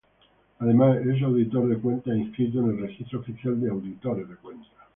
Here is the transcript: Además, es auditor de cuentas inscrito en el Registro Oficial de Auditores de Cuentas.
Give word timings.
Además, 0.57 0.97
es 1.05 1.21
auditor 1.21 1.67
de 1.67 1.77
cuentas 1.77 2.17
inscrito 2.17 2.59
en 2.61 2.69
el 2.71 2.79
Registro 2.79 3.19
Oficial 3.19 3.61
de 3.61 3.69
Auditores 3.69 4.27
de 4.27 4.35
Cuentas. 4.37 4.71